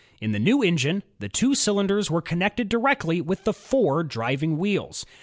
[0.19, 5.05] In the new engine,' the two cylinders were connected directly with the four driving wheels.